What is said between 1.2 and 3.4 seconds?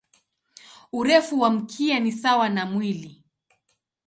wa mkia ni sawa na mwili.